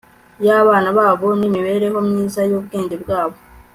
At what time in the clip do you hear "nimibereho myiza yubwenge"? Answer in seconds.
1.39-2.95